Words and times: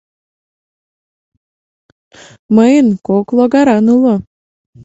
—Мыйын 2.55 2.87
кок 3.07 3.27
логаран 3.37 3.85
уло. 3.95 4.15